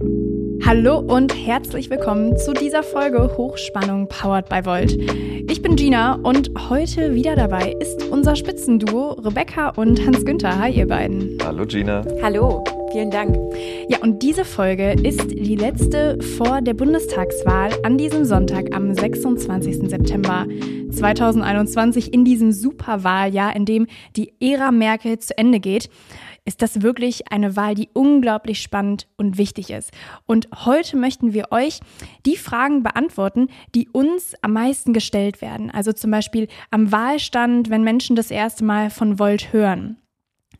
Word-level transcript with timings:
Hallo 0.00 0.98
und 0.98 1.34
herzlich 1.34 1.88
willkommen 1.88 2.36
zu 2.36 2.52
dieser 2.52 2.82
Folge 2.82 3.36
Hochspannung 3.36 4.08
Powered 4.08 4.48
by 4.48 4.64
Volt. 4.64 4.92
Ich 5.50 5.62
bin 5.62 5.76
Gina 5.76 6.14
und 6.14 6.50
heute 6.68 7.14
wieder 7.14 7.36
dabei 7.36 7.74
ist 7.78 8.02
unser 8.04 8.34
Spitzenduo 8.34 9.12
Rebecca 9.12 9.68
und 9.70 10.04
Hans-Günther. 10.04 10.58
Hi, 10.58 10.72
ihr 10.72 10.88
beiden. 10.88 11.38
Hallo, 11.44 11.64
Gina. 11.64 12.04
Hallo, 12.22 12.64
vielen 12.92 13.10
Dank. 13.10 13.36
Ja, 13.88 13.98
und 13.98 14.22
diese 14.22 14.44
Folge 14.44 14.92
ist 14.92 15.30
die 15.30 15.56
letzte 15.56 16.20
vor 16.22 16.60
der 16.60 16.74
Bundestagswahl 16.74 17.70
an 17.84 17.96
diesem 17.96 18.24
Sonntag 18.24 18.74
am 18.74 18.94
26. 18.94 19.90
September 19.90 20.46
2021 20.90 22.12
in 22.12 22.24
diesem 22.24 22.52
Superwahljahr, 22.52 23.54
in 23.54 23.64
dem 23.64 23.86
die 24.16 24.32
Ära 24.40 24.72
Merkel 24.72 25.18
zu 25.18 25.36
Ende 25.36 25.60
geht 25.60 25.88
ist 26.44 26.62
das 26.62 26.82
wirklich 26.82 27.30
eine 27.32 27.56
Wahl, 27.56 27.74
die 27.74 27.88
unglaublich 27.92 28.60
spannend 28.60 29.08
und 29.16 29.38
wichtig 29.38 29.70
ist. 29.70 29.92
Und 30.26 30.48
heute 30.64 30.96
möchten 30.96 31.32
wir 31.32 31.52
euch 31.52 31.80
die 32.26 32.36
Fragen 32.36 32.82
beantworten, 32.82 33.48
die 33.74 33.88
uns 33.88 34.34
am 34.42 34.52
meisten 34.52 34.92
gestellt 34.92 35.40
werden. 35.40 35.70
Also 35.70 35.92
zum 35.92 36.10
Beispiel 36.10 36.48
am 36.70 36.92
Wahlstand, 36.92 37.70
wenn 37.70 37.82
Menschen 37.82 38.16
das 38.16 38.30
erste 38.30 38.64
Mal 38.64 38.90
von 38.90 39.18
Volt 39.18 39.52
hören. 39.52 39.96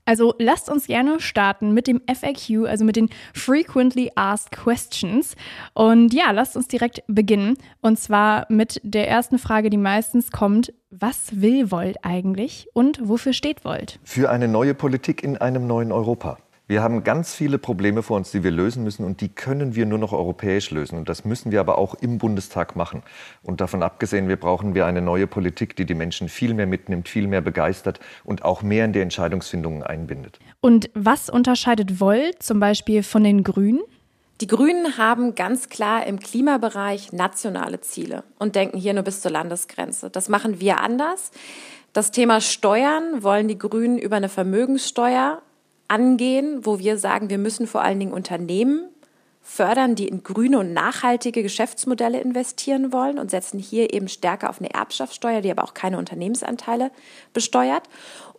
Also 0.04 0.34
lasst 0.38 0.68
uns 0.68 0.86
gerne 0.86 1.20
starten 1.20 1.72
mit 1.72 1.86
dem 1.86 2.00
FAQ, 2.06 2.66
also 2.66 2.84
mit 2.84 2.96
den 2.96 3.08
Frequently 3.32 4.10
Asked 4.14 4.50
Questions. 4.52 5.34
Und 5.72 6.12
ja, 6.12 6.30
lasst 6.30 6.56
uns 6.56 6.68
direkt 6.68 7.02
beginnen. 7.06 7.56
Und 7.80 7.98
zwar 7.98 8.46
mit 8.50 8.80
der 8.84 9.08
ersten 9.08 9.38
Frage, 9.38 9.70
die 9.70 9.78
meistens 9.78 10.30
kommt. 10.30 10.72
Was 10.90 11.40
will 11.40 11.70
Volt 11.70 11.96
eigentlich 12.02 12.68
und 12.72 13.08
wofür 13.08 13.32
steht 13.32 13.64
Volt? 13.64 13.98
Für 14.04 14.30
eine 14.30 14.46
neue 14.46 14.74
Politik 14.74 15.24
in 15.24 15.38
einem 15.38 15.66
neuen 15.66 15.90
Europa. 15.90 16.38
Wir 16.66 16.82
haben 16.82 17.04
ganz 17.04 17.34
viele 17.34 17.58
Probleme 17.58 18.02
vor 18.02 18.16
uns, 18.16 18.30
die 18.30 18.42
wir 18.42 18.50
lösen 18.50 18.84
müssen 18.84 19.04
und 19.04 19.20
die 19.20 19.28
können 19.28 19.74
wir 19.74 19.84
nur 19.84 19.98
noch 19.98 20.14
europäisch 20.14 20.70
lösen. 20.70 20.96
Und 20.96 21.10
das 21.10 21.26
müssen 21.26 21.52
wir 21.52 21.60
aber 21.60 21.76
auch 21.76 21.94
im 21.94 22.16
Bundestag 22.16 22.74
machen. 22.74 23.02
Und 23.42 23.60
davon 23.60 23.82
abgesehen, 23.82 24.28
wir 24.28 24.36
brauchen 24.36 24.74
wir 24.74 24.86
eine 24.86 25.02
neue 25.02 25.26
Politik, 25.26 25.76
die 25.76 25.84
die 25.84 25.92
Menschen 25.92 26.30
viel 26.30 26.54
mehr 26.54 26.66
mitnimmt, 26.66 27.06
viel 27.06 27.26
mehr 27.26 27.42
begeistert 27.42 28.00
und 28.24 28.46
auch 28.46 28.62
mehr 28.62 28.86
in 28.86 28.94
die 28.94 29.00
Entscheidungsfindungen 29.00 29.82
einbindet. 29.82 30.38
Und 30.62 30.88
was 30.94 31.28
unterscheidet 31.28 32.00
Volt 32.00 32.42
zum 32.42 32.60
Beispiel 32.60 33.02
von 33.02 33.24
den 33.24 33.44
Grünen? 33.44 33.82
Die 34.40 34.46
Grünen 34.46 34.96
haben 34.96 35.34
ganz 35.34 35.68
klar 35.68 36.06
im 36.06 36.18
Klimabereich 36.18 37.12
nationale 37.12 37.82
Ziele 37.82 38.24
und 38.38 38.56
denken 38.56 38.78
hier 38.78 38.94
nur 38.94 39.02
bis 39.02 39.20
zur 39.20 39.30
Landesgrenze. 39.30 40.08
Das 40.08 40.30
machen 40.30 40.60
wir 40.60 40.80
anders. 40.80 41.30
Das 41.92 42.10
Thema 42.10 42.40
Steuern 42.40 43.22
wollen 43.22 43.48
die 43.48 43.58
Grünen 43.58 43.98
über 43.98 44.16
eine 44.16 44.30
Vermögenssteuer 44.30 45.42
angehen, 45.88 46.64
wo 46.64 46.78
wir 46.78 46.98
sagen, 46.98 47.30
wir 47.30 47.38
müssen 47.38 47.66
vor 47.66 47.82
allen 47.82 48.00
Dingen 48.00 48.12
Unternehmen 48.12 48.88
fördern, 49.42 49.94
die 49.94 50.08
in 50.08 50.22
grüne 50.22 50.58
und 50.58 50.72
nachhaltige 50.72 51.42
Geschäftsmodelle 51.42 52.20
investieren 52.20 52.92
wollen 52.92 53.18
und 53.18 53.30
setzen 53.30 53.58
hier 53.58 53.92
eben 53.92 54.08
stärker 54.08 54.48
auf 54.48 54.58
eine 54.58 54.72
Erbschaftssteuer, 54.72 55.42
die 55.42 55.50
aber 55.50 55.64
auch 55.64 55.74
keine 55.74 55.98
Unternehmensanteile 55.98 56.90
besteuert. 57.34 57.82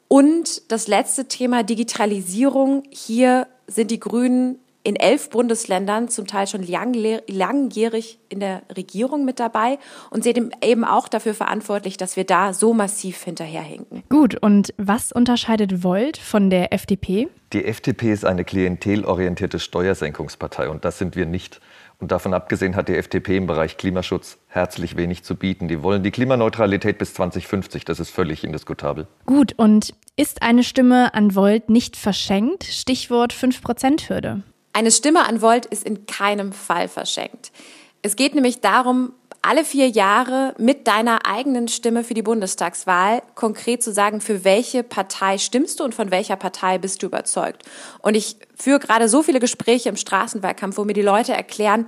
Und 0.08 0.72
das 0.72 0.88
letzte 0.88 1.28
Thema 1.28 1.64
Digitalisierung. 1.64 2.84
Hier 2.90 3.48
sind 3.68 3.92
die 3.92 4.00
Grünen 4.00 4.60
in 4.86 4.96
elf 4.96 5.32
Bundesländern 5.32 6.10
zum 6.10 6.28
Teil 6.28 6.46
schon 6.46 6.64
langjährig 6.64 8.20
in 8.30 8.40
der 8.40 8.62
Regierung 8.78 9.26
mit 9.26 9.40
dabei 9.40 9.80
und 10.12 10.24
sind 10.24 10.38
eben 10.64 10.86
auch 10.86 11.08
dafür 11.08 11.34
verantwortlich, 11.34 11.98
dass 11.98 12.16
wir 12.16 12.24
da 12.24 12.54
so 12.54 12.74
massiv 12.74 13.24
hinterherhinken. 13.24 14.04
Gut, 14.10 14.36
und 14.42 14.74
was 14.78 15.12
unterscheidet 15.12 15.84
Volt 15.84 16.18
von 16.18 16.52
der 16.52 16.72
FDP? 16.72 17.28
Die 17.52 17.66
FDP 17.66 18.12
ist 18.12 18.26
eine 18.26 18.46
klientelorientierte 18.46 19.60
Steuersenkungspartei 19.60 20.70
und 20.70 20.86
das 20.86 21.00
sind 21.00 21.16
wir 21.16 21.26
nicht. 21.26 21.62
Und 22.00 22.12
davon 22.12 22.34
abgesehen 22.34 22.76
hat 22.76 22.88
die 22.88 22.96
FDP 22.96 23.38
im 23.38 23.48
Bereich 23.48 23.78
Klimaschutz 23.78 24.38
herzlich 24.48 24.98
wenig 24.98 25.24
zu 25.24 25.36
bieten. 25.36 25.68
Die 25.68 25.82
wollen 25.82 26.04
die 26.04 26.12
Klimaneutralität 26.12 26.98
bis 26.98 27.14
2050. 27.16 27.86
Das 27.86 28.00
ist 28.00 28.12
völlig 28.12 28.44
indiskutabel. 28.44 29.08
Gut, 29.26 29.54
und 29.58 29.96
ist 30.16 30.42
eine 30.42 30.64
Stimme 30.64 31.14
an 31.14 31.34
Volt 31.36 31.70
nicht 31.70 31.96
verschenkt? 31.96 32.66
Stichwort 32.66 33.34
5%-Hürde. 33.34 34.44
Eine 34.76 34.92
Stimme 34.92 35.26
an 35.26 35.42
Volt 35.42 35.66
ist 35.68 35.86
in 35.86 36.06
keinem 36.06 36.52
Fall 36.52 36.90
verschenkt. 36.90 37.54
Es 38.02 38.18
geht 38.18 38.36
nämlich 38.36 38.60
darum, 38.60 39.14
alle 39.42 39.64
vier 39.64 39.88
Jahre 39.88 40.54
mit 40.58 40.86
deiner 40.86 41.26
eigenen 41.26 41.70
Stimme 41.70 42.04
für 42.04 42.14
die 42.14 42.22
Bundestagswahl 42.22 43.24
konkret 43.36 43.82
zu 43.82 43.94
sagen, 43.94 44.20
für 44.20 44.44
welche 44.44 44.84
Partei 44.84 45.38
stimmst 45.38 45.80
du 45.80 45.86
und 45.86 45.96
von 45.96 46.12
welcher 46.12 46.36
Partei 46.36 46.78
bist 46.78 47.02
du 47.02 47.06
überzeugt. 47.06 47.64
Und 48.02 48.16
ich 48.16 48.36
führe 48.54 48.80
gerade 48.80 49.08
so 49.08 49.24
viele 49.24 49.40
Gespräche 49.40 49.88
im 49.88 49.96
Straßenwahlkampf, 49.96 50.76
wo 50.76 50.84
mir 50.84 50.92
die 50.92 51.02
Leute 51.02 51.32
erklären, 51.32 51.86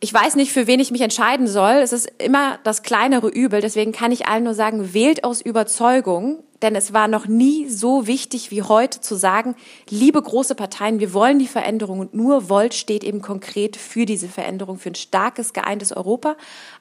ich 0.00 0.14
weiß 0.14 0.36
nicht, 0.36 0.52
für 0.52 0.66
wen 0.66 0.78
ich 0.78 0.90
mich 0.90 1.00
entscheiden 1.00 1.48
soll. 1.48 1.72
Es 1.74 1.92
ist 1.92 2.10
immer 2.18 2.58
das 2.62 2.82
kleinere 2.82 3.28
Übel. 3.28 3.60
Deswegen 3.60 3.92
kann 3.92 4.12
ich 4.12 4.26
allen 4.26 4.44
nur 4.44 4.54
sagen, 4.54 4.94
wählt 4.94 5.24
aus 5.24 5.40
Überzeugung. 5.40 6.44
Denn 6.62 6.74
es 6.74 6.92
war 6.92 7.06
noch 7.06 7.26
nie 7.26 7.68
so 7.68 8.06
wichtig 8.06 8.50
wie 8.50 8.62
heute 8.62 9.00
zu 9.00 9.14
sagen, 9.14 9.54
liebe 9.90 10.20
große 10.20 10.56
Parteien, 10.56 10.98
wir 10.98 11.12
wollen 11.12 11.38
die 11.38 11.46
Veränderung 11.46 12.00
und 12.00 12.14
nur 12.14 12.48
Volt 12.48 12.74
steht 12.74 13.04
eben 13.04 13.22
konkret 13.22 13.76
für 13.76 14.06
diese 14.06 14.28
Veränderung, 14.28 14.76
für 14.78 14.90
ein 14.90 14.96
starkes, 14.96 15.52
geeintes 15.52 15.92
Europa, 15.92 16.36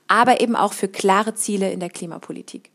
aber 0.08 0.42
eben 0.42 0.56
auch 0.56 0.74
für 0.74 0.88
klare 0.88 1.36
Ziele 1.36 1.72
in 1.72 1.80
der 1.80 1.92
Klimapolitik. 1.92 2.72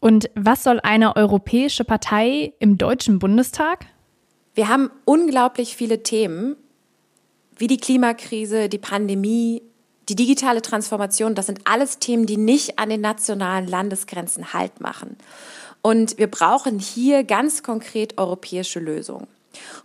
Und 0.00 0.30
was 0.34 0.62
soll 0.62 0.80
eine 0.80 1.16
europäische 1.16 1.84
Partei 1.84 2.54
im 2.60 2.78
Deutschen 2.78 3.18
Bundestag? 3.18 3.84
Wir 4.54 4.68
haben 4.68 4.90
unglaublich 5.04 5.76
viele 5.76 6.02
Themen, 6.02 6.56
wie 7.58 7.66
die 7.66 7.76
Klimakrise, 7.76 8.70
die 8.70 8.78
Pandemie, 8.78 9.62
die 10.08 10.16
digitale 10.16 10.62
Transformation, 10.62 11.34
das 11.34 11.46
sind 11.46 11.60
alles 11.64 11.98
Themen, 11.98 12.26
die 12.26 12.36
nicht 12.36 12.78
an 12.78 12.88
den 12.88 13.00
nationalen 13.00 13.66
Landesgrenzen 13.66 14.52
Halt 14.52 14.80
machen. 14.80 15.16
Und 15.82 16.18
wir 16.18 16.28
brauchen 16.28 16.78
hier 16.78 17.24
ganz 17.24 17.62
konkret 17.62 18.18
europäische 18.18 18.80
Lösungen. 18.80 19.26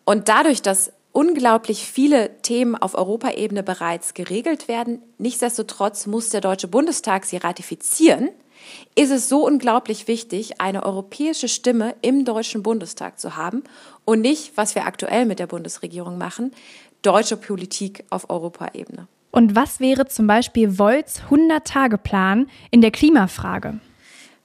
Und 0.06 0.30
dadurch, 0.30 0.62
dass 0.62 0.92
unglaublich 1.12 1.86
viele 1.86 2.42
Themen 2.42 2.76
auf 2.76 2.96
Europaebene 2.96 3.64
bereits 3.64 4.14
geregelt 4.14 4.68
werden, 4.68 5.02
nichtsdestotrotz 5.18 6.08
muss 6.08 6.30
der 6.30 6.42
Deutsche 6.42 6.68
Bundestag 6.68 7.26
sie 7.26 7.38
ratifizieren, 7.38 8.30
ist 8.96 9.12
es 9.12 9.30
so 9.30 9.46
unglaublich 9.46 10.08
wichtig, 10.08 10.60
eine 10.62 10.84
europäische 10.84 11.48
Stimme 11.48 11.96
im 12.02 12.26
Deutschen 12.26 12.64
Bundestag 12.64 13.20
zu 13.20 13.36
haben 13.36 13.64
und 14.06 14.22
nicht, 14.22 14.56
was 14.56 14.74
wir 14.74 14.86
aktuell 14.86 15.26
mit 15.26 15.40
der 15.40 15.48
Bundesregierung 15.48 16.18
machen, 16.18 16.54
deutsche 17.02 17.38
Politik 17.38 18.06
auf 18.10 18.30
Europaebene. 18.30 19.08
Und 19.34 19.56
was 19.56 19.80
wäre 19.80 20.06
zum 20.06 20.28
Beispiel 20.28 20.78
Volts 20.78 21.24
100-Tage-Plan 21.32 22.48
in 22.70 22.82
der 22.82 22.92
Klimafrage? 22.92 23.80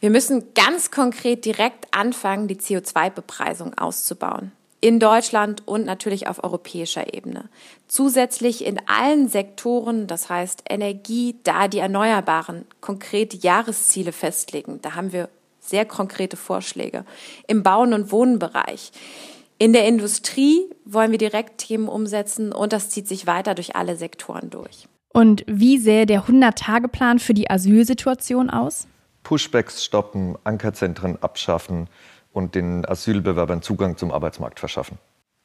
Wir 0.01 0.09
müssen 0.09 0.55
ganz 0.55 0.91
konkret 0.91 1.45
direkt 1.45 1.93
anfangen, 1.95 2.49
die 2.49 2.57
CO2-Bepreisung 2.57 3.77
auszubauen. 3.77 4.51
In 4.81 4.99
Deutschland 4.99 5.69
und 5.69 5.85
natürlich 5.85 6.27
auf 6.27 6.43
europäischer 6.43 7.13
Ebene. 7.13 7.51
Zusätzlich 7.87 8.65
in 8.65 8.81
allen 8.87 9.29
Sektoren, 9.29 10.07
das 10.07 10.31
heißt 10.31 10.63
Energie, 10.71 11.37
da 11.45 11.69
die 11.69 11.81
Erneuerbaren, 11.81 12.65
konkrete 12.81 13.37
Jahresziele 13.37 14.13
festlegen. 14.13 14.81
Da 14.81 14.95
haben 14.95 15.13
wir 15.13 15.29
sehr 15.61 15.85
konkrete 15.85 16.39
Vorschläge. 16.39 17.05
Im 17.47 17.63
Bauen- 17.63 17.93
und 17.93 18.11
Wohnbereich. 18.11 18.91
In 19.61 19.73
der 19.73 19.89
Industrie 19.89 20.71
wollen 20.85 21.11
wir 21.11 21.19
direkt 21.19 21.59
Themen 21.59 21.89
umsetzen 21.89 22.53
und 22.53 22.73
das 22.73 22.91
zieht 22.91 23.09
sich 23.09 23.27
weiter 23.27 23.57
durch 23.57 23.75
alle 23.75 23.97
Sektoren 23.97 24.51
durch. 24.51 24.87
Und 25.13 25.43
wie 25.49 25.79
sähe 25.79 26.07
der 26.07 26.27
100-Tage-Plan 26.27 27.19
für 27.19 27.35
die 27.35 27.51
Asylsituation 27.51 28.51
aus? 28.51 28.87
Pushbacks 29.25 29.85
stoppen, 29.85 30.37
Ankerzentren 30.45 31.21
abschaffen 31.21 31.89
und 32.33 32.55
den 32.55 32.87
Asylbewerbern 32.87 33.61
Zugang 33.61 33.97
zum 33.97 34.13
Arbeitsmarkt 34.13 34.61
verschaffen. 34.61 34.97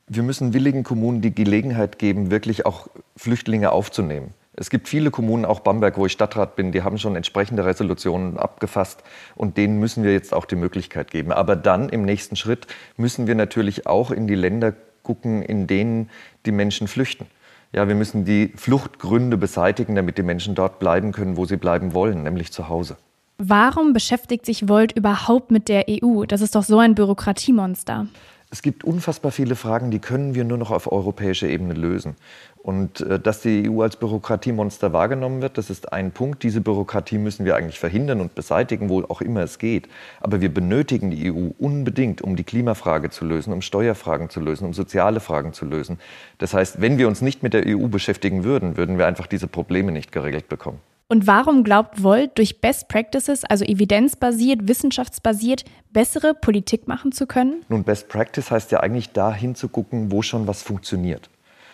Wir 0.08 0.22
müssen 0.22 0.54
willigen 0.54 0.84
Kommunen 0.84 1.22
die 1.22 1.34
Gelegenheit 1.34 1.98
geben, 1.98 2.30
wirklich 2.30 2.68
auch 2.68 2.88
Flüchtlinge 3.18 3.72
aufzunehmen. 3.72 4.36
Es 4.56 4.70
gibt 4.70 4.88
viele 4.88 5.10
Kommunen, 5.10 5.46
auch 5.46 5.62
Bamberg, 5.62 5.98
wo 5.98 6.06
ich 6.06 6.12
Stadtrat 6.12 6.56
bin, 6.56 6.72
die 6.72 6.84
haben 6.84 7.00
schon 7.00 7.16
entsprechende 7.16 7.66
Resolutionen 7.66 8.38
abgefasst 8.38 9.04
und 9.36 9.58
denen 9.58 9.80
müssen 9.80 10.04
wir 10.04 10.14
jetzt 10.14 10.34
auch 10.34 10.46
die 10.46 10.56
Möglichkeit 10.56 11.10
geben. 11.10 11.32
Aber 11.32 11.56
dann 11.56 11.90
im 11.90 12.04
nächsten 12.04 12.36
Schritt 12.36 12.68
müssen 12.96 13.26
wir 13.26 13.34
natürlich 13.34 13.88
auch 13.88 14.12
in 14.12 14.28
die 14.28 14.36
Länder 14.36 14.74
gucken, 15.02 15.42
in 15.42 15.66
denen 15.66 16.10
die 16.46 16.52
Menschen 16.52 16.88
flüchten. 16.88 17.26
Ja, 17.72 17.88
wir 17.88 17.96
müssen 17.96 18.26
die 18.26 18.54
Fluchtgründe 18.56 19.38
beseitigen, 19.38 19.96
damit 19.96 20.20
die 20.20 20.24
Menschen 20.24 20.54
dort 20.54 20.78
bleiben 20.78 21.12
können, 21.12 21.36
wo 21.36 21.46
sie 21.46 21.58
bleiben 21.58 21.96
wollen, 21.96 22.22
nämlich 22.22 22.54
zu 22.54 22.70
Hause. 22.70 22.98
Warum 23.40 23.94
beschäftigt 23.94 24.46
sich 24.46 24.70
Volt 24.70 24.92
überhaupt 24.92 25.50
mit 25.50 25.68
der 25.68 25.86
EU? 25.90 26.26
Das 26.26 26.42
ist 26.42 26.54
doch 26.54 26.64
so 26.64 26.78
ein 26.78 26.94
Bürokratiemonster. 26.94 28.06
Es 28.54 28.62
gibt 28.62 28.84
unfassbar 28.84 29.32
viele 29.32 29.56
Fragen, 29.56 29.90
die 29.90 29.98
können 29.98 30.36
wir 30.36 30.44
nur 30.44 30.60
noch 30.60 30.70
auf 30.70 30.92
europäischer 30.92 31.48
Ebene 31.48 31.74
lösen. 31.74 32.16
Und 32.62 33.02
äh, 33.02 33.20
dass 33.20 33.42
die 33.42 33.68
EU 33.68 33.82
als 33.82 33.96
Bürokratiemonster 33.96 34.94
wahrgenommen 34.94 35.42
wird, 35.42 35.58
das 35.58 35.72
ist 35.72 35.92
ein 35.92 36.12
Punkt. 36.12 36.44
Diese 36.44 36.62
Bürokratie 36.62 37.18
müssen 37.18 37.46
wir 37.46 37.56
eigentlich 37.56 37.80
verhindern 37.80 38.22
und 38.22 38.36
beseitigen, 38.36 38.90
wo 38.90 39.02
auch 39.06 39.22
immer 39.22 39.42
es 39.42 39.58
geht. 39.58 39.90
Aber 40.22 40.40
wir 40.40 40.54
benötigen 40.54 41.10
die 41.10 41.32
EU 41.32 41.50
unbedingt, 41.58 42.22
um 42.22 42.36
die 42.36 42.44
Klimafrage 42.44 43.10
zu 43.10 43.26
lösen, 43.26 43.54
um 43.54 43.64
Steuerfragen 43.64 44.30
zu 44.30 44.40
lösen, 44.40 44.68
um 44.68 44.76
soziale 44.76 45.20
Fragen 45.20 45.54
zu 45.54 45.66
lösen. 45.66 45.98
Das 46.38 46.54
heißt, 46.54 46.80
wenn 46.80 47.00
wir 47.00 47.08
uns 47.08 47.22
nicht 47.22 47.42
mit 47.42 47.56
der 47.56 47.64
EU 47.66 47.88
beschäftigen 47.88 48.44
würden, 48.44 48.78
würden 48.78 49.00
wir 49.00 49.08
einfach 49.08 49.26
diese 49.26 49.48
Probleme 49.48 49.92
nicht 49.92 50.12
geregelt 50.12 50.48
bekommen. 50.48 50.80
Und 51.14 51.28
warum 51.28 51.64
glaubt 51.64 52.02
Volt, 52.02 52.40
durch 52.40 52.60
Best 52.60 52.88
Practices, 52.88 53.46
also 53.46 53.64
evidenzbasiert, 53.66 54.68
wissenschaftsbasiert, 54.68 55.64
bessere 55.92 56.34
Politik 56.34 56.88
machen 56.88 57.12
zu 57.12 57.28
können? 57.28 57.64
Nun, 57.70 57.84
Best 57.84 58.10
Practice 58.10 58.50
heißt 58.50 58.72
ja 58.72 58.80
eigentlich 58.80 59.12
da 59.12 59.32
hinzugucken, 59.32 60.12
wo 60.12 60.24
schon 60.24 60.48
was 60.48 60.64
funktioniert. 60.64 61.30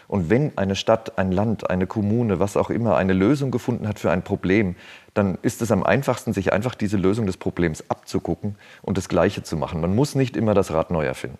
Und 0.09 0.29
wenn 0.29 0.57
eine 0.57 0.75
Stadt, 0.75 1.17
ein 1.17 1.31
Land, 1.31 1.69
eine 1.69 1.87
Kommune, 1.87 2.41
was 2.41 2.57
auch 2.57 2.69
immer, 2.69 2.97
eine 2.97 3.13
Lösung 3.13 3.49
gefunden 3.49 3.87
hat 3.87 3.97
für 3.97 4.11
ein 4.11 4.23
Problem, 4.23 4.75
dann 5.13 5.37
ist 5.41 5.61
es 5.61 5.71
am 5.71 5.83
einfachsten, 5.83 6.33
sich 6.33 6.51
einfach 6.51 6.75
diese 6.75 6.97
Lösung 6.97 7.25
des 7.25 7.37
Problems 7.37 7.89
abzugucken 7.89 8.55
und 8.81 8.97
das 8.97 9.07
Gleiche 9.07 9.41
zu 9.43 9.55
machen. 9.55 9.79
Man 9.79 9.95
muss 9.95 10.15
nicht 10.15 10.35
immer 10.35 10.53
das 10.53 10.73
Rad 10.73 10.91
neu 10.91 11.05
erfinden. 11.05 11.37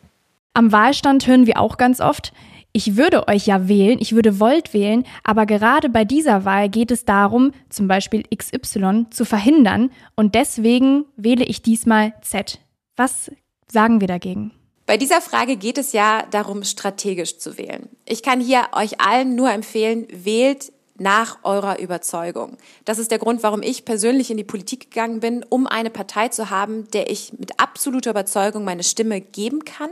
Am 0.53 0.71
Wahlstand 0.71 1.27
hören 1.27 1.45
wir 1.45 1.59
auch 1.59 1.75
ganz 1.75 1.99
oft, 1.99 2.31
ich 2.71 2.95
würde 2.97 3.27
euch 3.27 3.47
ja 3.47 3.67
wählen, 3.67 3.97
ich 3.99 4.13
würde 4.13 4.39
Volt 4.39 4.73
wählen, 4.73 5.05
aber 5.23 5.45
gerade 5.45 5.89
bei 5.89 6.05
dieser 6.05 6.45
Wahl 6.45 6.69
geht 6.69 6.91
es 6.91 7.05
darum, 7.05 7.51
zum 7.69 7.87
Beispiel 7.87 8.23
XY 8.35 9.07
zu 9.09 9.25
verhindern 9.25 9.91
und 10.15 10.35
deswegen 10.35 11.05
wähle 11.15 11.45
ich 11.45 11.61
diesmal 11.61 12.13
Z. 12.21 12.59
Was 12.95 13.31
sagen 13.71 14.01
wir 14.01 14.07
dagegen? 14.07 14.51
Bei 14.85 14.97
dieser 14.97 15.21
Frage 15.21 15.55
geht 15.55 15.77
es 15.77 15.93
ja 15.93 16.23
darum, 16.31 16.63
strategisch 16.63 17.37
zu 17.37 17.57
wählen. 17.57 17.89
Ich 18.05 18.23
kann 18.23 18.39
hier 18.39 18.67
euch 18.71 18.99
allen 18.99 19.35
nur 19.35 19.51
empfehlen, 19.51 20.07
wählt 20.11 20.71
nach 20.97 21.39
eurer 21.43 21.79
Überzeugung. 21.79 22.57
Das 22.85 22.99
ist 22.99 23.11
der 23.11 23.19
Grund, 23.19 23.41
warum 23.41 23.61
ich 23.61 23.85
persönlich 23.85 24.31
in 24.31 24.37
die 24.37 24.43
Politik 24.43 24.91
gegangen 24.91 25.21
bin, 25.21 25.45
um 25.47 25.65
eine 25.65 25.89
Partei 25.89 26.27
zu 26.27 26.49
haben, 26.49 26.89
der 26.91 27.09
ich 27.09 27.33
mit 27.33 27.59
absoluter 27.59 28.11
Überzeugung 28.11 28.63
meine 28.63 28.83
Stimme 28.83 29.21
geben 29.21 29.63
kann 29.63 29.91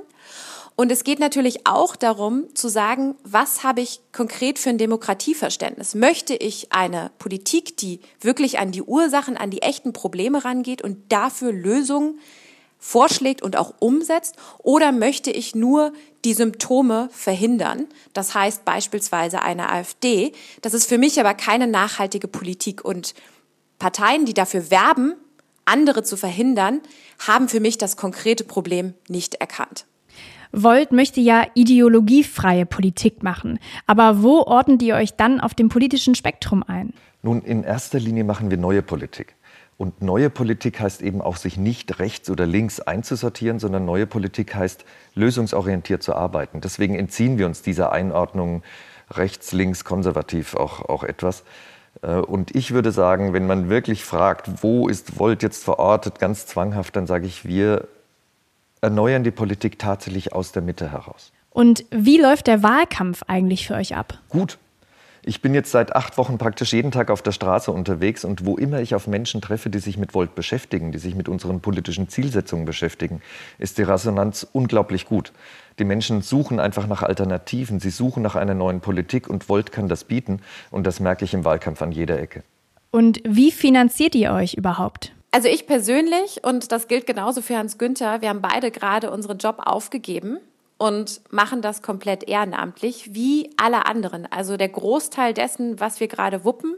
und 0.80 0.92
es 0.92 1.04
geht 1.04 1.20
natürlich 1.20 1.66
auch 1.66 1.96
darum 1.96 2.54
zu 2.54 2.68
sagen, 2.68 3.16
was 3.24 3.64
habe 3.64 3.82
ich 3.82 4.00
konkret 4.12 4.60
für 4.60 4.70
ein 4.70 4.78
Demokratieverständnis? 4.78 5.96
Möchte 5.96 6.36
ich 6.36 6.72
eine 6.72 7.10
Politik, 7.18 7.78
die 7.78 8.00
wirklich 8.22 8.60
an 8.60 8.72
die 8.72 8.84
Ursachen, 8.84 9.38
an 9.38 9.50
die 9.50 9.64
echten 9.64 9.92
Probleme 9.92 10.46
rangeht 10.46 10.84
und 10.84 11.12
dafür 11.12 11.52
Lösungen 11.52 12.20
vorschlägt 12.78 13.42
und 13.42 13.58
auch 13.58 13.74
umsetzt? 13.80 14.36
Oder 14.60 14.92
möchte 14.92 15.32
ich 15.32 15.56
nur 15.56 15.94
die 16.24 16.36
Symptome 16.36 17.10
verhindern? 17.12 17.88
Das 18.14 18.36
heißt 18.36 18.64
beispielsweise 18.64 19.42
eine 19.42 19.72
AfD. 19.72 20.32
Das 20.62 20.76
ist 20.76 20.88
für 20.88 21.00
mich 21.00 21.20
aber 21.20 21.34
keine 21.34 21.66
nachhaltige 21.66 22.28
Politik. 22.28 22.86
Und 22.86 23.16
Parteien, 23.80 24.26
die 24.26 24.36
dafür 24.36 24.70
werben, 24.70 25.16
andere 25.66 26.04
zu 26.04 26.18
verhindern, 26.18 26.82
haben 27.18 27.50
für 27.50 27.62
mich 27.62 27.80
das 27.80 27.98
konkrete 27.98 28.44
Problem 28.44 28.94
nicht 29.08 29.34
erkannt. 29.34 29.88
Volt 30.64 30.92
möchte 30.92 31.22
ja 31.22 31.46
ideologiefreie 31.54 32.66
Politik 32.66 33.24
machen. 33.24 33.60
Aber 33.86 34.24
wo 34.24 34.42
ordnet 34.42 34.82
ihr 34.82 34.96
euch 34.96 35.16
dann 35.16 35.40
auf 35.40 35.54
dem 35.54 35.70
politischen 35.70 36.16
Spektrum 36.16 36.64
ein? 36.64 36.94
Nun, 37.22 37.42
in 37.42 37.64
erster 37.64 38.00
Linie 38.00 38.24
machen 38.24 38.50
wir 38.50 38.58
neue 38.58 38.82
Politik. 38.82 39.36
Und 39.78 40.02
neue 40.02 40.32
Politik 40.32 40.80
heißt 40.80 41.04
eben 41.04 41.22
auch, 41.22 41.38
sich 41.38 41.58
nicht 41.58 42.00
rechts 42.00 42.32
oder 42.32 42.48
links 42.48 42.80
einzusortieren, 42.80 43.60
sondern 43.60 43.86
neue 43.86 44.08
Politik 44.08 44.56
heißt, 44.56 44.86
lösungsorientiert 45.14 46.02
zu 46.02 46.16
arbeiten. 46.16 46.62
Deswegen 46.62 46.96
entziehen 46.96 47.38
wir 47.38 47.46
uns 47.46 47.62
dieser 47.62 47.92
Einordnung 47.92 48.64
rechts, 49.12 49.52
links, 49.52 49.86
konservativ 49.86 50.56
auch, 50.56 50.82
auch 50.82 51.04
etwas. 51.04 51.44
Äh, 52.02 52.16
und 52.16 52.56
ich 52.56 52.74
würde 52.74 52.92
sagen, 52.92 53.34
wenn 53.34 53.46
man 53.46 53.70
wirklich 53.70 54.04
fragt, 54.04 54.64
wo 54.64 54.88
ist 54.88 55.20
Volt 55.20 55.44
jetzt 55.44 55.64
verortet, 55.64 56.20
ganz 56.20 56.48
zwanghaft, 56.48 56.96
dann 56.96 57.06
sage 57.06 57.28
ich, 57.28 57.46
wir 57.46 57.88
erneuern 58.82 59.24
die 59.24 59.32
Politik 59.32 59.80
tatsächlich 59.80 60.34
aus 60.34 60.52
der 60.52 60.62
Mitte 60.62 60.92
heraus. 60.92 61.32
Und 61.52 61.86
wie 61.90 62.20
läuft 62.20 62.48
der 62.48 62.62
Wahlkampf 62.62 63.24
eigentlich 63.28 63.68
für 63.68 63.76
euch 63.76 63.96
ab? 63.96 64.20
Gut. 64.30 64.58
Ich 65.24 65.42
bin 65.42 65.54
jetzt 65.54 65.72
seit 65.72 65.94
acht 65.94 66.18
Wochen 66.18 66.38
praktisch 66.38 66.72
jeden 66.72 66.92
Tag 66.92 67.12
auf 67.12 67.22
der 67.22 67.34
Straße 67.34 67.70
unterwegs 67.70 68.24
und 68.24 68.46
wo 68.46 68.56
immer 68.56 68.80
ich 68.80 68.96
auf 68.96 69.08
Menschen 69.08 69.42
treffe, 69.42 69.70
die 69.70 69.80
sich 69.80 69.98
mit 69.98 70.14
Volt 70.14 70.36
beschäftigen, 70.36 70.94
die 70.94 71.00
sich 71.00 71.16
mit 71.16 71.28
unseren 71.28 71.60
politischen 71.60 72.08
Zielsetzungen 72.08 72.64
beschäftigen, 72.64 73.22
ist 73.58 73.78
die 73.78 73.82
Resonanz 73.84 74.48
unglaublich 74.54 75.06
gut. 75.06 75.34
Die 75.80 75.84
Menschen 75.84 76.22
suchen 76.22 76.62
einfach 76.62 76.88
nach 76.88 77.04
Alternativen, 77.04 77.82
sie 77.82 77.90
suchen 77.90 78.24
nach 78.24 78.36
einer 78.36 78.54
neuen 78.54 78.80
Politik 78.80 79.28
und 79.28 79.50
Volt 79.50 79.74
kann 79.74 79.90
das 79.90 80.06
bieten 80.06 80.40
und 80.72 80.88
das 80.88 81.02
merke 81.02 81.26
ich 81.26 81.34
im 81.34 81.44
Wahlkampf 81.44 81.82
an 81.82 81.92
jeder 81.92 82.20
Ecke. 82.20 82.44
Und 82.92 83.20
wie 83.26 83.52
finanziert 83.52 84.16
ihr 84.16 84.32
euch 84.32 84.54
überhaupt? 84.54 85.12
Also 85.32 85.50
ich 85.50 85.68
persönlich, 85.68 86.44
und 86.44 86.72
das 86.72 86.88
gilt 86.88 87.06
genauso 87.06 87.42
für 87.42 87.58
Hans 87.58 87.78
Günther, 87.78 88.22
wir 88.22 88.30
haben 88.30 88.42
beide 88.42 88.72
gerade 88.72 89.12
unseren 89.12 89.38
Job 89.38 89.58
aufgegeben 89.66 90.40
und 90.78 91.22
machen 91.32 91.62
das 91.62 91.82
komplett 91.82 92.24
ehrenamtlich, 92.24 93.14
wie 93.14 93.50
alle 93.58 93.86
anderen. 93.86 94.26
Also 94.32 94.58
der 94.58 94.70
Großteil 94.70 95.34
dessen, 95.34 95.80
was 95.80 96.00
wir 96.00 96.08
gerade 96.08 96.46
wuppen, 96.46 96.76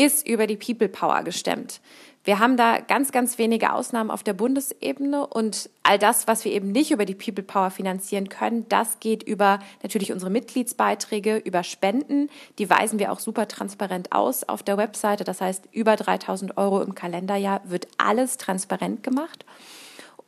ist 0.00 0.26
über 0.26 0.46
die 0.46 0.56
People 0.56 0.88
Power 0.88 1.22
gestemmt. 1.24 1.80
Wir 2.24 2.38
haben 2.38 2.56
da 2.56 2.80
ganz, 2.80 3.12
ganz 3.12 3.36
wenige 3.36 3.72
Ausnahmen 3.72 4.10
auf 4.10 4.22
der 4.22 4.32
Bundesebene 4.32 5.26
und 5.26 5.68
all 5.82 5.98
das, 5.98 6.26
was 6.26 6.44
wir 6.44 6.52
eben 6.52 6.72
nicht 6.72 6.90
über 6.90 7.04
die 7.04 7.14
People 7.14 7.44
Power 7.44 7.70
finanzieren 7.70 8.30
können, 8.30 8.66
das 8.68 9.00
geht 9.00 9.22
über 9.22 9.58
natürlich 9.82 10.12
unsere 10.12 10.30
Mitgliedsbeiträge, 10.30 11.36
über 11.36 11.62
Spenden. 11.62 12.30
Die 12.58 12.68
weisen 12.68 12.98
wir 12.98 13.12
auch 13.12 13.20
super 13.20 13.46
transparent 13.46 14.12
aus 14.12 14.44
auf 14.44 14.62
der 14.62 14.78
Webseite. 14.78 15.24
Das 15.24 15.40
heißt, 15.40 15.64
über 15.72 15.96
3000 15.96 16.56
Euro 16.56 16.80
im 16.80 16.94
Kalenderjahr 16.94 17.60
wird 17.64 17.88
alles 17.98 18.38
transparent 18.38 19.02
gemacht. 19.02 19.44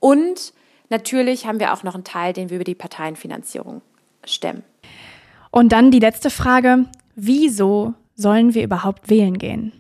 Und 0.01 0.53
natürlich 0.91 1.47
haben 1.47 1.61
wir 1.61 1.73
auch 1.73 1.83
noch 1.83 1.95
einen 1.95 2.05
Teil, 2.05 2.35
den 2.35 2.51
wir 2.51 2.57
über 2.57 2.65
die 2.65 2.75
Parteienfinanzierung 2.75 3.81
stemmen. 4.25 4.65
Und 5.51 5.73
dann 5.73 5.91
die 5.91 5.99
letzte 5.99 6.31
Frage. 6.31 6.87
Wieso 7.15 7.93
sollen 8.15 8.55
wir 8.55 8.65
überhaupt 8.65 9.09
wählen 9.11 9.39
gehen? 9.39 9.73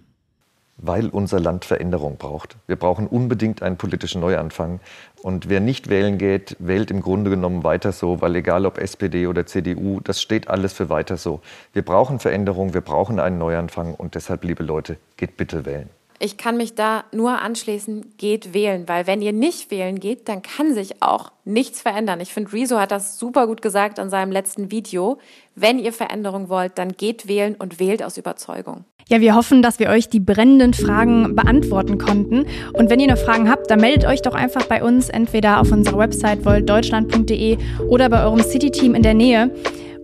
weil 0.82 1.08
unser 1.08 1.40
Land 1.40 1.64
Veränderung 1.64 2.16
braucht. 2.16 2.56
Wir 2.66 2.76
brauchen 2.76 3.06
unbedingt 3.06 3.62
einen 3.62 3.76
politischen 3.76 4.20
Neuanfang. 4.20 4.80
Und 5.22 5.48
wer 5.48 5.60
nicht 5.60 5.88
wählen 5.88 6.18
geht, 6.18 6.56
wählt 6.58 6.90
im 6.90 7.00
Grunde 7.00 7.30
genommen 7.30 7.62
weiter 7.62 7.92
so, 7.92 8.20
weil 8.20 8.34
egal 8.34 8.66
ob 8.66 8.78
SPD 8.78 9.28
oder 9.28 9.46
CDU, 9.46 10.00
das 10.00 10.20
steht 10.20 10.48
alles 10.48 10.72
für 10.72 10.88
weiter 10.88 11.16
so. 11.16 11.40
Wir 11.72 11.82
brauchen 11.82 12.18
Veränderung, 12.18 12.74
wir 12.74 12.80
brauchen 12.80 13.20
einen 13.20 13.38
Neuanfang 13.38 13.94
und 13.94 14.16
deshalb, 14.16 14.44
liebe 14.44 14.64
Leute, 14.64 14.96
geht 15.16 15.36
bitte 15.36 15.64
wählen. 15.64 15.88
Ich 16.24 16.36
kann 16.36 16.56
mich 16.56 16.76
da 16.76 17.02
nur 17.10 17.42
anschließen, 17.42 18.14
geht 18.16 18.54
wählen, 18.54 18.84
weil 18.86 19.08
wenn 19.08 19.22
ihr 19.22 19.32
nicht 19.32 19.72
wählen 19.72 19.98
geht, 19.98 20.28
dann 20.28 20.40
kann 20.40 20.72
sich 20.72 21.02
auch 21.02 21.32
nichts 21.44 21.80
verändern. 21.80 22.20
Ich 22.20 22.32
finde, 22.32 22.52
Rezo 22.52 22.78
hat 22.78 22.92
das 22.92 23.18
super 23.18 23.48
gut 23.48 23.60
gesagt 23.60 23.98
in 23.98 24.08
seinem 24.08 24.30
letzten 24.30 24.70
Video. 24.70 25.18
Wenn 25.56 25.80
ihr 25.80 25.92
Veränderung 25.92 26.48
wollt, 26.48 26.78
dann 26.78 26.92
geht 26.92 27.26
wählen 27.26 27.56
und 27.58 27.80
wählt 27.80 28.04
aus 28.04 28.18
Überzeugung. 28.18 28.84
Ja, 29.08 29.20
wir 29.20 29.34
hoffen, 29.34 29.62
dass 29.62 29.80
wir 29.80 29.88
euch 29.88 30.10
die 30.10 30.20
brennenden 30.20 30.74
Fragen 30.74 31.34
beantworten 31.34 31.98
konnten. 31.98 32.46
Und 32.72 32.88
wenn 32.88 33.00
ihr 33.00 33.08
noch 33.08 33.18
Fragen 33.18 33.50
habt, 33.50 33.68
dann 33.68 33.80
meldet 33.80 34.06
euch 34.06 34.22
doch 34.22 34.34
einfach 34.34 34.66
bei 34.66 34.84
uns, 34.84 35.08
entweder 35.08 35.60
auf 35.60 35.72
unserer 35.72 35.98
Website 35.98 36.44
voltdeutschland.de 36.44 37.58
oder 37.88 38.08
bei 38.08 38.22
eurem 38.22 38.44
City-Team 38.44 38.94
in 38.94 39.02
der 39.02 39.14
Nähe. 39.14 39.50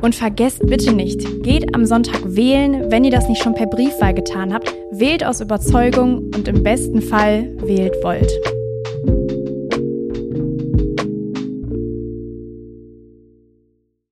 Und 0.01 0.15
vergesst 0.15 0.65
bitte 0.67 0.93
nicht, 0.93 1.43
geht 1.43 1.75
am 1.75 1.85
Sonntag 1.85 2.21
wählen, 2.25 2.91
wenn 2.91 3.05
ihr 3.05 3.11
das 3.11 3.29
nicht 3.29 3.43
schon 3.43 3.55
per 3.55 3.67
Briefwahl 3.67 4.15
getan 4.15 4.55
habt. 4.55 4.73
Wählt 4.93 5.25
aus 5.25 5.41
Überzeugung 5.41 6.31
und 6.35 6.47
im 6.49 6.63
besten 6.63 7.03
Fall 7.03 7.51
wählt 7.65 7.95
Volt. 8.03 8.31